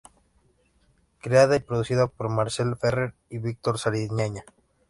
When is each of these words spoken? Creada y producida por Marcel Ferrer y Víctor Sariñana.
Creada 1.21 1.55
y 1.55 1.59
producida 1.59 2.07
por 2.07 2.27
Marcel 2.29 2.75
Ferrer 2.75 3.13
y 3.29 3.37
Víctor 3.37 3.77
Sariñana. 3.77 4.43